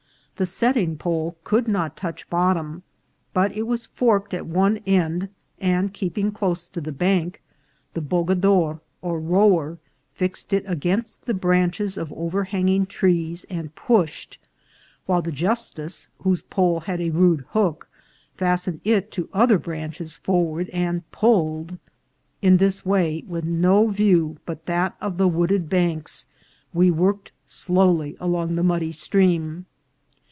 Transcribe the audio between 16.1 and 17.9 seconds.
whose pole had a rude hook,